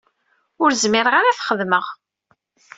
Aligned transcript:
Ur 0.63 0.69
zmireɣ 0.81 1.13
ara 1.15 1.29
ad 1.31 1.37
t-xedmeɣ. 1.37 1.85